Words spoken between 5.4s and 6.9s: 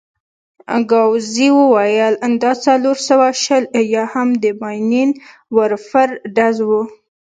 ورفر ډز وو.